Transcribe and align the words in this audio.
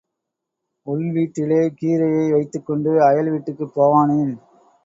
உள் 0.87 1.03
வீட்டிலே 1.11 1.59
கீரையை 1.81 2.25
வைத்துக்கொண்டு 2.31 3.03
அயல் 3.03 3.29
வீட்டுக்குப் 3.29 3.75
போவானேன்? 3.75 4.33